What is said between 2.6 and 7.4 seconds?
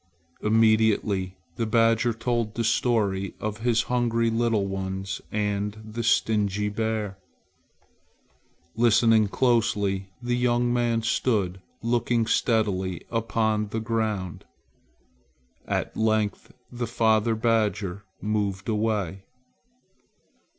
sad story of his hungry little ones and the stingy bear.